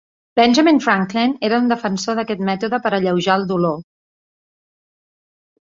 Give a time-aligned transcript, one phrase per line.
[0.39, 3.81] Benjamin Franklin era un defensor d'aquest mètode per alleujar el dolor.